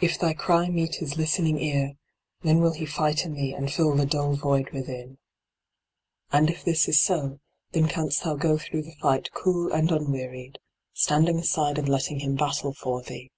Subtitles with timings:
[0.00, 1.94] If thy cry meet his listening ear,
[2.42, 5.16] then will he fight in thee and fill the dull void within.
[6.30, 7.38] And if this is so,
[7.72, 10.58] then canst thou go through the fight cool and unwearied,
[10.92, 13.30] standing aside and letting him battle for thee.